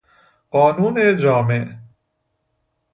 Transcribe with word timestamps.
قانون 0.51 1.17
جامع 1.17 1.77